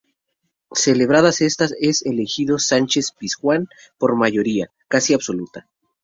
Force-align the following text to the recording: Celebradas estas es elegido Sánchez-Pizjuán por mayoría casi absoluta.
Celebradas 0.73 1.41
estas 1.41 1.73
es 1.79 2.01
elegido 2.07 2.57
Sánchez-Pizjuán 2.57 3.67
por 3.99 4.15
mayoría 4.15 4.71
casi 4.87 5.13
absoluta. 5.13 5.69